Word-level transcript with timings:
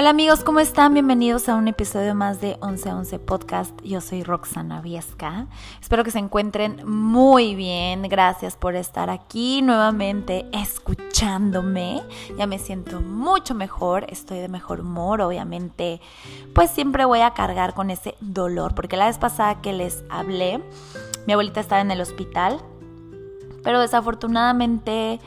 Hola 0.00 0.08
amigos, 0.08 0.44
¿cómo 0.44 0.60
están? 0.60 0.94
Bienvenidos 0.94 1.50
a 1.50 1.56
un 1.56 1.68
episodio 1.68 2.14
más 2.14 2.40
de 2.40 2.56
1111 2.62 3.18
Podcast. 3.18 3.78
Yo 3.82 4.00
soy 4.00 4.22
Roxana 4.22 4.80
Viesca. 4.80 5.46
Espero 5.78 6.04
que 6.04 6.10
se 6.10 6.18
encuentren 6.18 6.80
muy 6.88 7.54
bien. 7.54 8.04
Gracias 8.04 8.56
por 8.56 8.76
estar 8.76 9.10
aquí 9.10 9.60
nuevamente 9.60 10.46
escuchándome. 10.54 12.00
Ya 12.38 12.46
me 12.46 12.58
siento 12.58 13.02
mucho 13.02 13.54
mejor, 13.54 14.06
estoy 14.08 14.38
de 14.38 14.48
mejor 14.48 14.80
humor, 14.80 15.20
obviamente. 15.20 16.00
Pues 16.54 16.70
siempre 16.70 17.04
voy 17.04 17.20
a 17.20 17.34
cargar 17.34 17.74
con 17.74 17.90
ese 17.90 18.14
dolor, 18.20 18.74
porque 18.74 18.96
la 18.96 19.04
vez 19.04 19.18
pasada 19.18 19.60
que 19.60 19.74
les 19.74 20.02
hablé, 20.08 20.62
mi 21.26 21.34
abuelita 21.34 21.60
estaba 21.60 21.82
en 21.82 21.90
el 21.90 22.00
hospital, 22.00 22.58
pero 23.62 23.80
desafortunadamente 23.80 25.20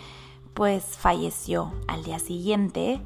pues 0.56 0.84
falleció 0.84 1.72
al 1.88 2.04
día 2.04 2.18
siguiente 2.18 3.02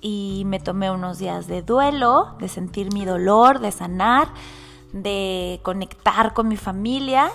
y 0.00 0.42
me 0.46 0.60
tomé 0.60 0.90
unos 0.90 1.18
días 1.18 1.46
de 1.46 1.62
duelo, 1.62 2.34
de 2.38 2.48
sentir 2.48 2.92
mi 2.92 3.04
dolor, 3.04 3.60
de 3.60 3.72
sanar, 3.72 4.28
de 4.92 5.60
conectar 5.62 6.34
con 6.34 6.48
mi 6.48 6.56
familia 6.56 7.30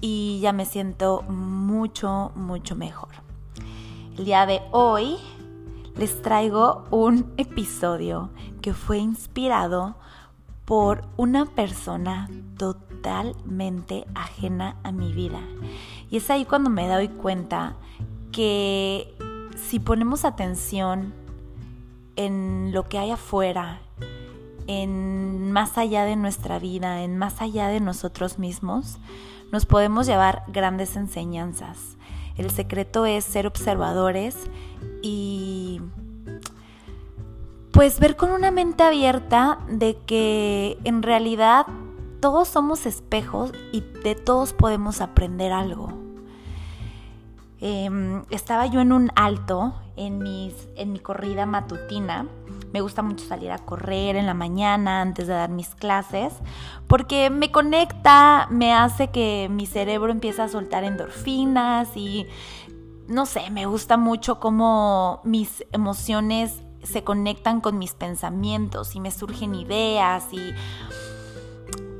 y 0.00 0.40
ya 0.40 0.52
me 0.52 0.64
siento 0.64 1.22
mucho, 1.22 2.32
mucho 2.34 2.76
mejor. 2.76 3.10
El 4.16 4.24
día 4.24 4.46
de 4.46 4.60
hoy 4.72 5.16
les 5.96 6.22
traigo 6.22 6.84
un 6.90 7.32
episodio 7.36 8.30
que 8.62 8.72
fue 8.72 8.98
inspirado 8.98 9.96
por 10.64 11.02
una 11.16 11.46
persona 11.46 12.28
totalmente 12.56 14.06
ajena 14.14 14.76
a 14.82 14.92
mi 14.92 15.12
vida. 15.12 15.40
Y 16.10 16.18
es 16.18 16.30
ahí 16.30 16.44
cuando 16.44 16.68
me 16.68 16.88
doy 16.88 17.08
cuenta 17.08 17.76
que 18.32 19.16
si 19.56 19.80
ponemos 19.80 20.24
atención 20.24 21.14
en 22.18 22.72
lo 22.72 22.88
que 22.88 22.98
hay 22.98 23.12
afuera, 23.12 23.80
en 24.66 25.52
más 25.52 25.78
allá 25.78 26.04
de 26.04 26.16
nuestra 26.16 26.58
vida, 26.58 27.02
en 27.02 27.16
más 27.16 27.40
allá 27.40 27.68
de 27.68 27.78
nosotros 27.78 28.40
mismos, 28.40 28.98
nos 29.52 29.66
podemos 29.66 30.06
llevar 30.06 30.42
grandes 30.48 30.96
enseñanzas. 30.96 31.96
El 32.36 32.50
secreto 32.50 33.06
es 33.06 33.24
ser 33.24 33.46
observadores 33.46 34.36
y 35.00 35.80
pues 37.70 38.00
ver 38.00 38.16
con 38.16 38.32
una 38.32 38.50
mente 38.50 38.82
abierta 38.82 39.60
de 39.68 39.96
que 40.04 40.76
en 40.82 41.04
realidad 41.04 41.66
todos 42.20 42.48
somos 42.48 42.84
espejos 42.84 43.52
y 43.70 43.82
de 44.02 44.16
todos 44.16 44.52
podemos 44.52 45.00
aprender 45.00 45.52
algo. 45.52 45.97
Em, 47.60 48.22
estaba 48.30 48.66
yo 48.66 48.80
en 48.80 48.92
un 48.92 49.10
alto 49.16 49.74
en, 49.96 50.18
mis, 50.18 50.54
en 50.76 50.92
mi 50.92 51.00
corrida 51.00 51.44
matutina. 51.44 52.26
Me 52.72 52.80
gusta 52.80 53.02
mucho 53.02 53.24
salir 53.26 53.50
a 53.50 53.58
correr 53.58 54.16
en 54.16 54.26
la 54.26 54.34
mañana 54.34 55.00
antes 55.00 55.26
de 55.26 55.32
dar 55.32 55.50
mis 55.50 55.74
clases 55.74 56.34
porque 56.86 57.30
me 57.30 57.50
conecta, 57.50 58.46
me 58.50 58.72
hace 58.72 59.08
que 59.08 59.48
mi 59.50 59.66
cerebro 59.66 60.12
empiece 60.12 60.42
a 60.42 60.48
soltar 60.48 60.84
endorfinas 60.84 61.96
y 61.96 62.26
no 63.08 63.26
sé, 63.26 63.50
me 63.50 63.66
gusta 63.66 63.96
mucho 63.96 64.38
cómo 64.38 65.20
mis 65.24 65.64
emociones 65.72 66.62
se 66.82 67.02
conectan 67.02 67.60
con 67.60 67.78
mis 67.78 67.94
pensamientos 67.94 68.94
y 68.94 69.00
me 69.00 69.10
surgen 69.10 69.54
ideas 69.54 70.24
y 70.32 70.54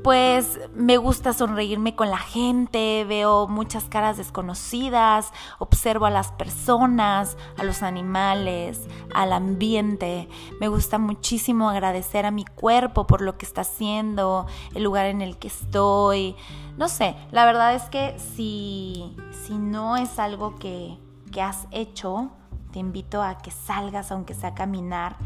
pues 0.03 0.59
me 0.73 0.97
gusta 0.97 1.33
sonreírme 1.33 1.95
con 1.95 2.09
la 2.09 2.17
gente, 2.17 3.05
veo 3.07 3.47
muchas 3.47 3.85
caras 3.85 4.17
desconocidas, 4.17 5.31
observo 5.57 6.05
a 6.05 6.09
las 6.09 6.31
personas, 6.31 7.37
a 7.57 7.63
los 7.63 7.83
animales, 7.83 8.87
al 9.13 9.33
ambiente. 9.33 10.29
Me 10.59 10.67
gusta 10.67 10.97
muchísimo 10.97 11.69
agradecer 11.69 12.25
a 12.25 12.31
mi 12.31 12.45
cuerpo 12.45 13.07
por 13.07 13.21
lo 13.21 13.37
que 13.37 13.45
está 13.45 13.61
haciendo, 13.61 14.47
el 14.73 14.83
lugar 14.83 15.05
en 15.05 15.21
el 15.21 15.37
que 15.37 15.47
estoy. 15.47 16.35
No 16.77 16.87
sé, 16.87 17.15
la 17.31 17.45
verdad 17.45 17.75
es 17.75 17.83
que 17.83 18.17
si, 18.35 19.15
si 19.45 19.57
no 19.57 19.97
es 19.97 20.17
algo 20.19 20.55
que, 20.55 20.97
que 21.31 21.41
has 21.41 21.67
hecho, 21.71 22.31
te 22.71 22.79
invito 22.79 23.21
a 23.21 23.37
que 23.37 23.51
salgas, 23.51 24.11
aunque 24.11 24.33
sea 24.33 24.49
a 24.49 24.55
caminar, 24.55 25.17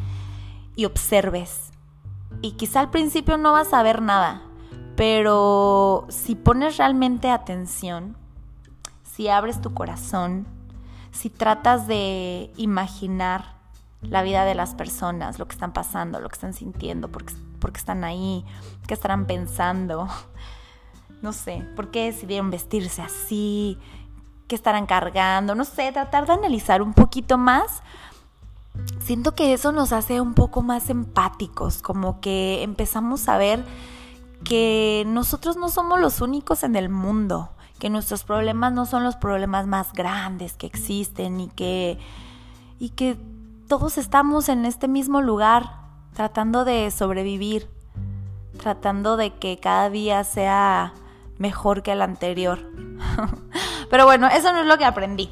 y 0.76 0.86
observes. 0.86 1.72
Y 2.42 2.54
quizá 2.54 2.80
al 2.80 2.90
principio 2.90 3.38
no 3.38 3.52
vas 3.52 3.74
a 3.74 3.84
ver 3.84 4.02
nada, 4.02 4.42
pero 4.96 6.06
si 6.10 6.36
pones 6.36 6.78
realmente 6.78 7.30
atención, 7.30 8.16
si 9.04 9.28
abres 9.28 9.62
tu 9.62 9.74
corazón, 9.74 10.46
si 11.12 11.30
tratas 11.30 11.88
de 11.88 12.52
imaginar 12.58 13.56
la 14.02 14.24
vida 14.24 14.46
de 14.46 14.56
las 14.56 14.76
personas, 14.76 15.40
lo 15.40 15.48
que 15.48 15.54
están 15.54 15.74
pasando, 15.74 16.20
lo 16.20 16.30
que 16.30 16.34
están 16.34 16.54
sintiendo, 16.54 17.10
por 17.10 17.24
qué, 17.26 17.34
están 17.76 18.04
ahí, 18.04 18.44
qué 18.88 18.94
estarán 18.94 19.26
pensando, 19.26 20.08
no 21.22 21.34
sé, 21.34 21.66
por 21.76 21.90
qué 21.92 22.06
decidieron 22.06 22.52
vestirse 22.52 23.02
así, 23.02 23.78
qué 24.48 24.56
estarán 24.56 24.86
cargando, 24.86 25.56
no 25.56 25.66
sé, 25.66 25.92
tratar 25.92 26.26
de 26.28 26.34
analizar 26.34 26.82
un 26.82 26.94
poquito 26.94 27.38
más. 27.38 27.82
Siento 29.00 29.36
que 29.36 29.54
eso 29.54 29.72
nos 29.72 29.94
hace 29.94 30.20
un 30.20 30.34
poco 30.34 30.64
más 30.64 30.90
empáticos, 30.90 31.82
como 31.82 32.20
que 32.20 32.64
empezamos 32.64 33.30
a 33.30 33.38
ver 33.38 33.64
que 34.44 35.04
nosotros 35.08 35.58
no 35.58 35.70
somos 35.70 36.00
los 36.00 36.22
únicos 36.22 36.64
en 36.64 36.76
el 36.76 36.90
mundo, 36.90 37.52
que 37.80 37.90
nuestros 37.90 38.24
problemas 38.24 38.74
no 38.74 38.86
son 38.86 39.04
los 39.04 39.16
problemas 39.16 39.68
más 39.68 39.94
grandes 39.94 40.54
que 40.54 40.68
existen 40.68 41.40
y 41.40 41.50
que, 41.50 41.98
y 42.80 42.90
que 42.90 43.18
todos 43.68 43.98
estamos 43.98 44.50
en 44.50 44.66
este 44.66 44.88
mismo 44.88 45.22
lugar 45.22 45.84
tratando 46.14 46.64
de 46.66 46.92
sobrevivir, 46.92 47.68
tratando 48.62 49.18
de 49.18 49.34
que 49.34 49.58
cada 49.60 49.90
día 49.90 50.24
sea 50.24 50.94
mejor 51.38 51.84
que 51.84 51.92
el 51.92 52.02
anterior. 52.02 52.60
Pero 53.90 54.06
bueno, 54.06 54.28
eso 54.28 54.54
no 54.54 54.62
es 54.62 54.68
lo 54.68 54.78
que 54.78 54.86
aprendí. 54.86 55.30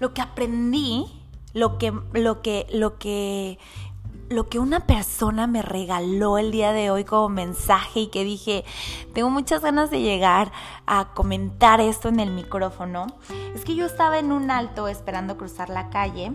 Lo 0.00 0.14
que 0.14 0.22
aprendí, 0.22 1.06
lo 1.52 1.78
que, 1.78 1.92
lo 2.12 2.42
que, 2.42 2.66
lo 2.72 2.98
que 2.98 3.58
lo 4.28 4.48
que 4.48 4.58
una 4.58 4.80
persona 4.80 5.46
me 5.46 5.62
regaló 5.62 6.38
el 6.38 6.50
día 6.50 6.72
de 6.72 6.90
hoy 6.90 7.04
como 7.04 7.28
mensaje 7.28 8.00
y 8.00 8.06
que 8.08 8.24
dije, 8.24 8.64
tengo 9.12 9.30
muchas 9.30 9.62
ganas 9.62 9.90
de 9.90 10.00
llegar 10.00 10.52
a 10.86 11.12
comentar 11.14 11.80
esto 11.80 12.08
en 12.08 12.20
el 12.20 12.30
micrófono, 12.30 13.06
es 13.54 13.64
que 13.64 13.74
yo 13.74 13.86
estaba 13.86 14.18
en 14.18 14.32
un 14.32 14.50
alto 14.50 14.88
esperando 14.88 15.36
cruzar 15.36 15.68
la 15.68 15.90
calle 15.90 16.32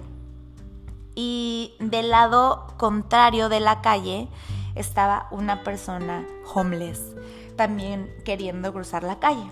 y 1.15 1.73
del 1.79 2.09
lado 2.09 2.67
contrario 2.77 3.49
de 3.49 3.59
la 3.59 3.81
calle 3.81 4.27
estaba 4.75 5.27
una 5.31 5.63
persona 5.63 6.25
homeless 6.53 7.15
también 7.59 8.09
queriendo 8.23 8.71
cruzar 8.71 9.03
la 9.03 9.19
calle. 9.19 9.51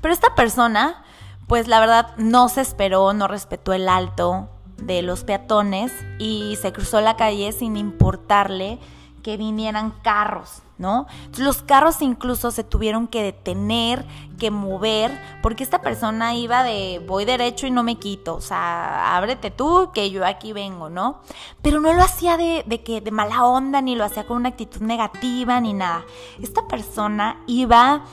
Pero 0.00 0.12
esta 0.12 0.34
persona, 0.34 1.04
pues 1.46 1.68
la 1.68 1.78
verdad 1.78 2.16
no 2.16 2.48
se 2.48 2.62
esperó, 2.62 3.12
no 3.12 3.28
respetó 3.28 3.72
el 3.72 3.88
alto, 3.88 4.48
de 4.82 5.02
los 5.02 5.24
peatones 5.24 5.92
y 6.18 6.56
se 6.56 6.72
cruzó 6.72 7.00
la 7.00 7.16
calle 7.16 7.52
sin 7.52 7.76
importarle 7.76 8.78
que 9.22 9.36
vinieran 9.36 9.90
carros, 10.02 10.62
¿no? 10.78 11.06
los 11.36 11.60
carros 11.62 12.00
incluso 12.00 12.50
se 12.50 12.64
tuvieron 12.64 13.08
que 13.08 13.22
detener, 13.22 14.06
que 14.38 14.50
mover, 14.50 15.10
porque 15.42 15.64
esta 15.64 15.82
persona 15.82 16.34
iba 16.34 16.62
de 16.62 17.02
voy 17.06 17.24
derecho 17.24 17.66
y 17.66 17.70
no 17.70 17.82
me 17.82 17.96
quito, 17.96 18.36
o 18.36 18.40
sea, 18.40 19.16
ábrete 19.16 19.50
tú 19.50 19.90
que 19.92 20.10
yo 20.10 20.24
aquí 20.24 20.52
vengo, 20.52 20.88
¿no? 20.88 21.20
Pero 21.62 21.80
no 21.80 21.92
lo 21.92 22.02
hacía 22.02 22.36
de, 22.36 22.64
de 22.66 22.82
que 22.82 23.00
de 23.00 23.10
mala 23.10 23.44
onda, 23.44 23.82
ni 23.82 23.96
lo 23.96 24.04
hacía 24.04 24.26
con 24.26 24.36
una 24.38 24.50
actitud 24.50 24.80
negativa, 24.80 25.60
ni 25.60 25.74
nada. 25.74 26.04
Esta 26.40 26.66
persona 26.68 27.42
iba 27.46 28.04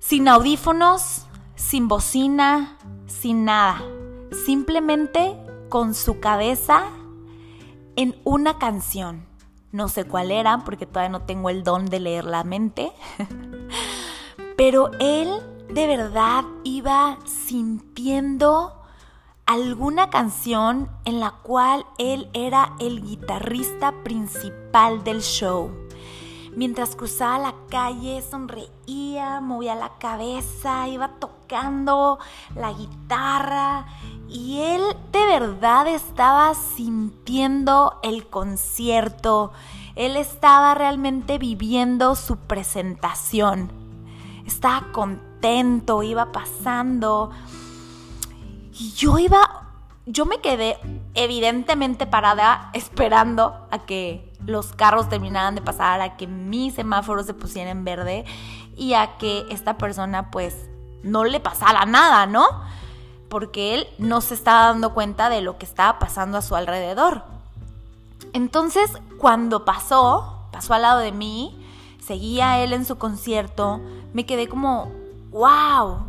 sin 0.00 0.26
audífonos, 0.26 1.26
sin 1.54 1.86
bocina, 1.86 2.76
sin 3.06 3.44
nada 3.44 3.80
simplemente 4.44 5.36
con 5.68 5.94
su 5.94 6.20
cabeza 6.20 6.84
en 7.96 8.16
una 8.24 8.58
canción. 8.58 9.26
No 9.72 9.88
sé 9.88 10.04
cuál 10.04 10.30
era 10.30 10.64
porque 10.64 10.86
todavía 10.86 11.10
no 11.10 11.22
tengo 11.22 11.50
el 11.50 11.62
don 11.62 11.86
de 11.86 12.00
leer 12.00 12.24
la 12.24 12.44
mente. 12.44 12.92
Pero 14.56 14.90
él 14.98 15.30
de 15.72 15.86
verdad 15.86 16.44
iba 16.64 17.18
sintiendo 17.24 18.82
alguna 19.46 20.10
canción 20.10 20.90
en 21.04 21.20
la 21.20 21.32
cual 21.42 21.86
él 21.98 22.28
era 22.34 22.74
el 22.80 23.02
guitarrista 23.02 24.02
principal 24.02 25.04
del 25.04 25.22
show. 25.22 25.70
Mientras 26.56 26.96
cruzaba 26.96 27.38
la 27.38 27.54
calle 27.68 28.22
sonreía, 28.22 29.40
movía 29.40 29.74
la 29.74 29.98
cabeza, 29.98 30.88
iba 30.88 31.08
tocando 31.20 32.18
la 32.56 32.72
guitarra. 32.72 33.86
Y 34.28 34.60
él 34.60 34.82
de 35.12 35.26
verdad 35.26 35.86
estaba 35.86 36.54
sintiendo 36.54 37.98
el 38.02 38.26
concierto, 38.26 39.52
él 39.94 40.16
estaba 40.16 40.74
realmente 40.74 41.38
viviendo 41.38 42.14
su 42.14 42.36
presentación, 42.36 43.70
estaba 44.46 44.92
contento, 44.92 46.02
iba 46.02 46.32
pasando. 46.32 47.30
Y 48.72 48.92
yo 48.92 49.18
iba 49.18 49.70
yo 50.06 50.26
me 50.26 50.40
quedé 50.40 50.76
evidentemente 51.14 52.06
parada 52.06 52.70
esperando 52.72 53.66
a 53.70 53.80
que 53.80 54.29
los 54.46 54.72
carros 54.72 55.08
terminaran 55.08 55.54
de 55.54 55.62
pasar, 55.62 56.00
a 56.00 56.16
que 56.16 56.26
mi 56.26 56.70
semáforo 56.70 57.22
se 57.22 57.34
pusiera 57.34 57.70
en 57.70 57.84
verde 57.84 58.24
y 58.76 58.94
a 58.94 59.18
que 59.18 59.46
esta 59.50 59.76
persona 59.76 60.30
pues 60.30 60.68
no 61.02 61.24
le 61.24 61.40
pasara 61.40 61.84
nada, 61.86 62.26
¿no? 62.26 62.46
Porque 63.28 63.74
él 63.74 63.86
no 63.98 64.20
se 64.20 64.34
estaba 64.34 64.66
dando 64.66 64.92
cuenta 64.94 65.28
de 65.28 65.40
lo 65.40 65.58
que 65.58 65.64
estaba 65.66 65.98
pasando 65.98 66.38
a 66.38 66.42
su 66.42 66.56
alrededor. 66.56 67.22
Entonces, 68.32 68.92
cuando 69.18 69.64
pasó, 69.64 70.46
pasó 70.52 70.74
al 70.74 70.82
lado 70.82 70.98
de 70.98 71.12
mí, 71.12 71.56
seguía 72.04 72.58
él 72.58 72.72
en 72.72 72.84
su 72.84 72.98
concierto, 72.98 73.80
me 74.12 74.26
quedé 74.26 74.48
como, 74.48 74.90
wow, 75.30 76.04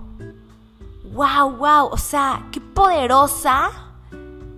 wow, 1.13 1.51
wow, 1.57 1.87
o 1.91 1.97
sea, 1.97 2.47
qué 2.51 2.61
poderosa 2.61 3.69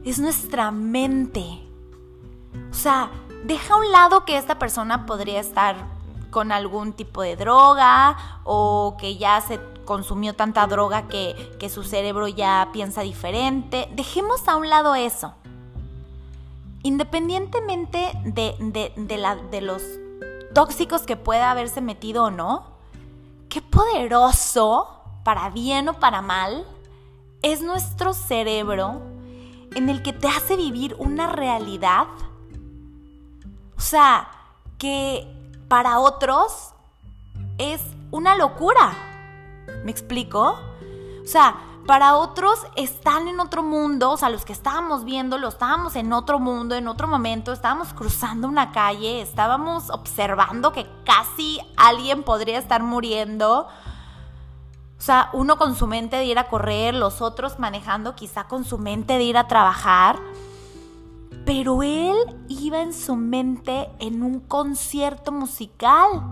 es 0.06 0.19
nuestra 0.19 0.72
mente. 0.72 1.64
O 2.72 2.74
sea, 2.74 3.10
deja 3.44 3.74
a 3.74 3.78
un 3.78 3.92
lado 3.92 4.25
que 4.25 4.38
esta 4.38 4.60
persona 4.60 5.06
podría 5.06 5.40
estar 5.40 5.75
con 6.31 6.51
algún 6.51 6.94
tipo 6.94 7.22
de 7.22 7.36
droga 7.36 8.18
o 8.44 8.98
que 9.00 9.18
ya 9.18 9.40
se 9.42 9.60
consumió 9.86 10.34
tanta 10.36 10.66
droga 10.68 11.07
que, 11.07 11.56
que 11.60 11.69
su 11.69 11.84
cerebro 11.84 12.28
ya 12.28 12.69
piensa 12.74 13.01
diferente. 13.01 13.90
Dejemos 13.94 14.48
a 14.48 14.56
un 14.56 14.69
lado 14.69 14.95
eso. 14.95 15.34
Independientemente 16.81 18.12
de, 18.25 18.56
de, 18.95 19.18
la, 19.18 19.36
de 19.36 19.62
los 19.62 19.84
tóxicos 20.54 21.04
que 21.04 21.16
pueda 21.16 21.51
haberse 21.51 21.81
metido 21.81 22.25
o 22.25 22.31
no, 22.31 22.66
qué 23.50 23.62
poderoso, 23.62 24.90
para 25.24 25.50
bien 25.50 25.88
o 25.88 25.94
para 25.94 26.22
mal, 26.22 26.66
es 27.42 27.62
nuestro 27.62 28.13
cerebro 28.13 29.01
en 29.75 29.90
el 29.90 30.01
que 30.01 30.13
te 30.13 30.28
hace 30.28 30.56
vivir 30.56 30.95
una 30.98 31.28
realidad. 31.28 32.07
O 33.83 33.85
sea, 33.85 34.30
que 34.77 35.27
para 35.68 36.00
otros 36.00 36.69
es 37.57 37.81
una 38.12 38.38
locura. 38.38 38.94
¿Me 39.83 39.91
explico? 39.91 40.57
O 41.21 41.27
sea, 41.27 41.57
para 41.85 42.15
otros 42.15 42.65
están 42.77 43.27
en 43.27 43.41
otro 43.41 43.62
mundo, 43.62 44.12
o 44.12 44.15
sea, 44.15 44.30
los 44.30 44.45
que 44.45 44.53
estábamos 44.53 45.03
viendo, 45.03 45.38
lo 45.38 45.50
estábamos 45.50 45.97
en 45.97 46.13
otro 46.13 46.39
mundo, 46.39 46.75
en 46.75 46.88
otro 46.88 47.09
momento, 47.09 47.51
estábamos 47.51 47.94
cruzando 47.94 48.47
una 48.47 48.71
calle, 48.71 49.21
estábamos 49.21 49.89
observando 49.89 50.71
que 50.71 50.88
casi 51.03 51.59
alguien 51.75 52.24
podría 52.24 52.59
estar 52.59 52.83
muriendo. 52.83 53.68
O 54.97 55.01
sea, 55.01 55.30
uno 55.33 55.57
con 55.57 55.75
su 55.75 55.88
mente 55.88 56.15
de 56.15 56.24
ir 56.24 56.39
a 56.39 56.47
correr, 56.47 56.94
los 56.94 57.21
otros 57.21 57.59
manejando 57.59 58.15
quizá 58.15 58.45
con 58.45 58.63
su 58.63 58.77
mente 58.77 59.18
de 59.18 59.24
ir 59.24 59.38
a 59.38 59.50
trabajar. 59.50 60.21
Pero 61.45 61.84
él 61.84 62.16
iba 62.48 62.81
en 62.81 62.94
su 62.94 63.16
mente 63.16 63.90
en 64.00 64.24
un 64.24 64.40
concierto 64.40 65.31
musical 65.31 66.24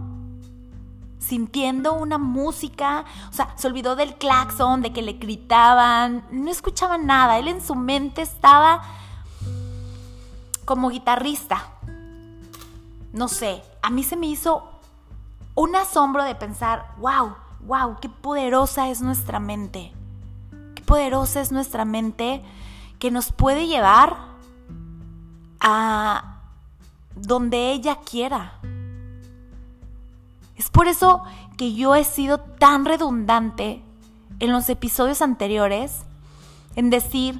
sintiendo 1.22 1.94
una 1.94 2.18
música, 2.18 3.06
o 3.30 3.34
sea, 3.34 3.54
se 3.56 3.68
olvidó 3.68 3.96
del 3.96 4.16
claxon, 4.16 4.82
de 4.82 4.92
que 4.92 5.02
le 5.02 5.14
gritaban, 5.14 6.26
no 6.32 6.50
escuchaba 6.50 6.98
nada, 6.98 7.38
él 7.38 7.48
en 7.48 7.62
su 7.62 7.76
mente 7.76 8.22
estaba 8.24 8.82
como 10.66 10.90
guitarrista. 10.90 11.68
No 13.14 13.28
sé, 13.28 13.62
a 13.82 13.90
mí 13.92 14.04
se 14.04 14.18
me 14.18 14.28
hizo 14.28 14.68
un 15.54 15.76
asombro 15.76 16.24
de 16.24 16.34
pensar, 16.34 16.96
wow, 16.98 17.36
wow, 17.62 17.98
qué 18.02 18.10
poderosa 18.10 18.90
es 18.90 19.02
nuestra 19.02 19.40
mente, 19.40 19.94
qué 20.76 20.82
poderosa 20.82 21.40
es 21.40 21.52
nuestra 21.52 21.86
mente 21.86 22.44
que 22.98 23.12
nos 23.12 23.32
puede 23.32 23.68
llevar 23.68 24.31
a 25.62 26.42
donde 27.16 27.72
ella 27.72 28.00
quiera. 28.00 28.60
Es 30.58 30.70
por 30.70 30.88
eso 30.88 31.24
que 31.58 31.74
yo 31.74 31.96
he 31.96 32.04
sido 32.04 32.40
tan 32.40 32.86
redundante 32.86 33.82
en 34.40 34.52
los 34.52 34.70
episodios 34.70 35.22
anteriores 35.22 36.02
en 36.76 36.90
decir, 36.90 37.40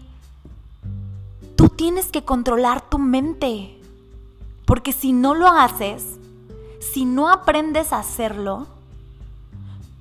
tú 1.56 1.70
tienes 1.70 2.08
que 2.08 2.24
controlar 2.24 2.82
tu 2.90 3.00
mente. 3.00 3.78
Porque 4.66 4.94
si 4.94 5.12
no 5.12 5.34
lo 5.34 5.48
haces, 5.48 6.20
si 6.80 7.06
no 7.06 7.30
aprendes 7.30 7.92
a 7.92 8.00
hacerlo, 8.00 8.68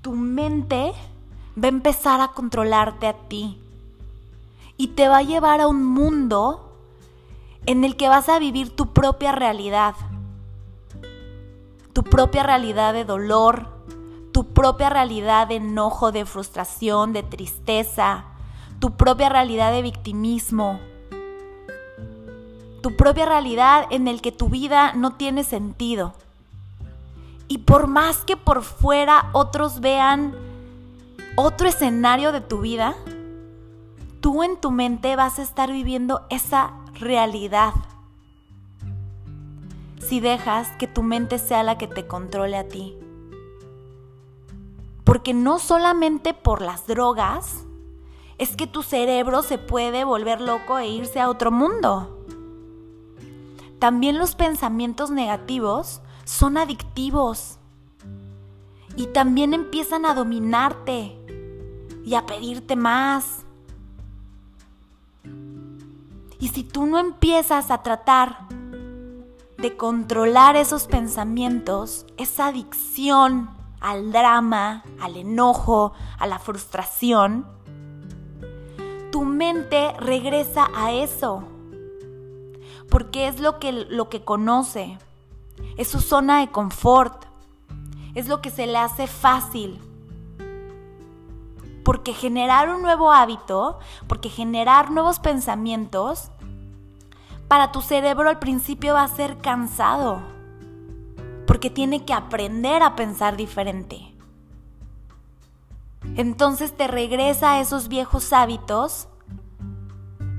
tu 0.03 0.13
mente 0.13 0.93
va 1.63 1.67
a 1.67 1.69
empezar 1.69 2.21
a 2.21 2.29
controlarte 2.29 3.07
a 3.07 3.15
ti. 3.15 3.59
Y 4.77 4.89
te 4.89 5.09
va 5.09 5.19
a 5.19 5.23
llevar 5.23 5.61
a 5.61 5.69
un 5.69 5.85
mundo 5.85 6.70
en 7.67 7.85
el 7.85 7.97
que 7.97 8.09
vas 8.09 8.29
a 8.29 8.39
vivir 8.39 8.75
tu 8.75 8.93
propia 8.93 9.33
realidad 9.33 9.95
tu 11.93 12.05
propia 12.05 12.43
realidad 12.43 12.93
de 12.93 13.05
dolor, 13.05 13.69
tu 14.33 14.53
propia 14.53 14.91
realidad 14.91 15.49
de 15.49 15.57
enojo, 15.57 16.13
de 16.13 16.25
frustración, 16.25 17.13
de 17.13 17.23
tristeza, 17.23 18.25
tu 18.79 18.97
propia 18.97 19.29
realidad 19.29 19.73
de 19.73 19.83
victimismo, 19.83 20.81
tu 22.83 22.97
propia 22.97 23.27
realidad 23.27 23.87
en 23.91 24.09
el 24.09 24.23
que 24.23 24.33
tu 24.33 24.49
vida 24.49 24.93
no 24.95 25.17
tiene 25.17 25.45
sentido. 25.45 26.15
Y 27.49 27.59
por 27.59 27.89
más 27.89 28.19
que 28.19 28.37
por 28.37 28.63
fuera 28.63 29.29
otros 29.33 29.81
vean 29.81 30.35
otro 31.37 31.69
escenario 31.69 32.31
de 32.31 32.41
tu 32.41 32.61
vida, 32.61 32.95
tú 34.21 34.45
en 34.45 34.59
tu 34.61 34.71
mente 34.71 35.17
vas 35.17 35.39
a 35.39 35.43
estar 35.43 35.73
viviendo 35.73 36.23
esa 36.31 36.73
realidad 37.01 37.75
si 39.99 40.21
dejas 40.21 40.69
que 40.79 40.87
tu 40.87 41.03
mente 41.03 41.39
sea 41.39 41.63
la 41.63 41.79
que 41.79 41.87
te 41.87 42.07
controle 42.07 42.57
a 42.57 42.69
ti. 42.69 42.97
Porque 45.05 45.35
no 45.35 45.59
solamente 45.59 46.35
por 46.35 46.63
las 46.63 46.87
drogas 46.87 47.65
es 48.39 48.57
que 48.57 48.67
tu 48.67 48.83
cerebro 48.83 49.43
se 49.43 49.59
puede 49.59 50.05
volver 50.05 50.41
loco 50.41 50.79
e 50.79 50.89
irse 50.89 51.21
a 51.21 51.29
otro 51.29 51.51
mundo. 51.51 52.25
También 53.79 54.19
los 54.19 54.35
pensamientos 54.35 55.11
negativos 55.11 56.01
son 56.25 56.57
adictivos 56.57 57.59
y 58.97 59.07
también 59.07 59.55
empiezan 59.55 60.05
a 60.05 60.15
dominarte 60.15 61.17
y 62.05 62.15
a 62.15 62.27
pedirte 62.27 62.77
más. 62.77 63.45
Y 66.41 66.49
si 66.49 66.65
tú 66.65 66.87
no 66.87 66.99
empiezas 66.99 67.71
a 67.71 67.83
tratar 67.83 68.49
de 69.59 69.77
controlar 69.77 70.57
esos 70.57 70.87
pensamientos, 70.87 72.07
esa 72.17 72.47
adicción 72.47 73.51
al 73.81 74.11
drama, 74.11 74.83
al 75.01 75.17
enojo, 75.17 75.93
a 76.19 76.27
la 76.27 76.39
frustración, 76.39 77.47
tu 79.13 79.25
mente 79.25 79.93
regresa 79.99 80.71
a 80.75 80.93
eso, 80.93 81.45
porque 82.89 83.29
es 83.29 83.39
lo 83.39 83.59
que, 83.59 83.73
lo 83.73 84.09
que 84.09 84.25
conoce, 84.25 84.99
es 85.77 85.89
su 85.89 86.01
zona 86.01 86.41
de 86.41 86.51
confort, 86.51 87.27
es 88.15 88.29
lo 88.29 88.41
que 88.41 88.51
se 88.51 88.67
le 88.67 88.79
hace 88.79 89.07
fácil. 89.07 89.79
Porque 91.91 92.15
generar 92.15 92.69
un 92.69 92.83
nuevo 92.83 93.11
hábito, 93.11 93.81
porque 94.07 94.29
generar 94.29 94.93
nuevos 94.93 95.19
pensamientos, 95.19 96.31
para 97.49 97.73
tu 97.73 97.83
cerebro 97.83 98.29
al 98.29 98.39
principio 98.39 98.95
va 98.95 99.03
a 99.03 99.09
ser 99.09 99.39
cansado, 99.39 100.21
porque 101.49 101.69
tiene 101.69 102.05
que 102.05 102.13
aprender 102.13 102.85
a 102.85 102.95
pensar 102.95 103.37
diferente. 103.37 104.15
Entonces 106.15 106.77
te 106.77 106.87
regresa 106.87 107.55
a 107.55 107.61
esos 107.61 107.89
viejos 107.89 108.33
hábitos 108.33 109.09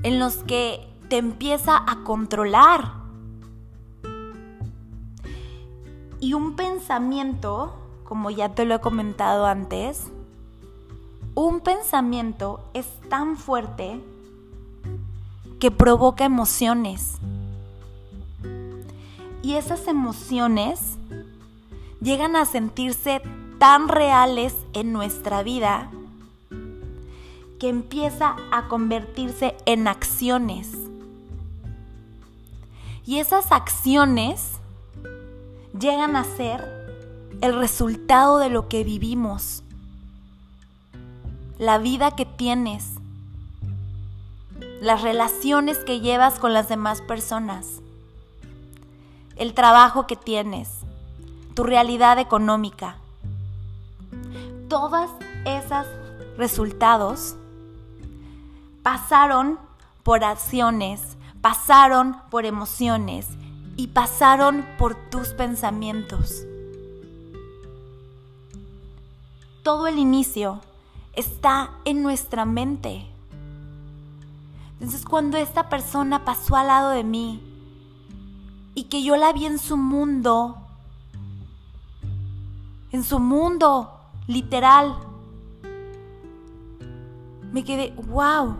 en 0.04 0.18
los 0.18 0.36
que 0.44 0.90
te 1.10 1.18
empieza 1.18 1.76
a 1.76 2.02
controlar. 2.02 2.94
Y 6.18 6.32
un 6.32 6.56
pensamiento, 6.56 7.74
como 8.04 8.30
ya 8.30 8.54
te 8.54 8.64
lo 8.64 8.76
he 8.76 8.80
comentado 8.80 9.44
antes, 9.44 10.10
un 11.34 11.60
pensamiento 11.60 12.60
es 12.74 12.86
tan 13.08 13.36
fuerte 13.36 14.00
que 15.58 15.70
provoca 15.70 16.24
emociones. 16.24 17.14
Y 19.42 19.54
esas 19.54 19.88
emociones 19.88 20.98
llegan 22.00 22.36
a 22.36 22.44
sentirse 22.44 23.22
tan 23.58 23.88
reales 23.88 24.54
en 24.72 24.92
nuestra 24.92 25.42
vida 25.42 25.90
que 27.58 27.68
empieza 27.68 28.36
a 28.50 28.68
convertirse 28.68 29.56
en 29.66 29.88
acciones. 29.88 30.76
Y 33.06 33.18
esas 33.18 33.52
acciones 33.52 34.54
llegan 35.78 36.16
a 36.16 36.24
ser 36.24 36.82
el 37.40 37.56
resultado 37.56 38.38
de 38.38 38.50
lo 38.50 38.68
que 38.68 38.84
vivimos, 38.84 39.64
la 41.62 41.78
vida 41.78 42.10
que 42.10 42.26
tienes, 42.26 42.84
las 44.80 45.00
relaciones 45.00 45.78
que 45.78 46.00
llevas 46.00 46.40
con 46.40 46.52
las 46.52 46.68
demás 46.68 47.00
personas, 47.02 47.80
el 49.36 49.54
trabajo 49.54 50.08
que 50.08 50.16
tienes, 50.16 50.68
tu 51.54 51.62
realidad 51.62 52.18
económica. 52.18 52.96
Todos 54.68 55.08
esos 55.44 55.86
resultados 56.36 57.36
pasaron 58.82 59.60
por 60.02 60.24
acciones, 60.24 61.16
pasaron 61.42 62.16
por 62.28 62.44
emociones 62.44 63.28
y 63.76 63.86
pasaron 63.86 64.66
por 64.78 64.96
tus 65.10 65.28
pensamientos. 65.28 66.44
Todo 69.62 69.86
el 69.86 70.00
inicio 70.00 70.60
está 71.14 71.70
en 71.84 72.02
nuestra 72.02 72.44
mente. 72.44 73.06
Entonces 74.74 75.04
cuando 75.04 75.36
esta 75.36 75.68
persona 75.68 76.24
pasó 76.24 76.56
al 76.56 76.66
lado 76.66 76.90
de 76.90 77.04
mí 77.04 77.42
y 78.74 78.84
que 78.84 79.02
yo 79.02 79.16
la 79.16 79.32
vi 79.32 79.46
en 79.46 79.58
su 79.58 79.76
mundo, 79.76 80.56
en 82.90 83.04
su 83.04 83.18
mundo, 83.18 84.00
literal, 84.26 84.96
me 87.52 87.64
quedé, 87.64 87.92
wow, 88.08 88.56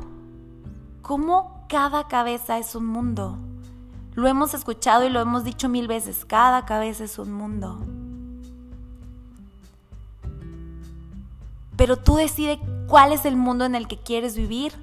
¿cómo 1.00 1.66
cada 1.68 2.06
cabeza 2.06 2.58
es 2.58 2.74
un 2.74 2.86
mundo? 2.86 3.38
Lo 4.14 4.28
hemos 4.28 4.52
escuchado 4.54 5.04
y 5.04 5.08
lo 5.08 5.20
hemos 5.20 5.42
dicho 5.42 5.68
mil 5.68 5.88
veces, 5.88 6.24
cada 6.24 6.66
cabeza 6.66 7.04
es 7.04 7.18
un 7.18 7.32
mundo. 7.32 7.78
Pero 11.76 11.96
tú 11.96 12.16
decides 12.16 12.58
cuál 12.86 13.12
es 13.12 13.24
el 13.24 13.36
mundo 13.36 13.64
en 13.64 13.74
el 13.74 13.88
que 13.88 13.98
quieres 13.98 14.36
vivir. 14.36 14.74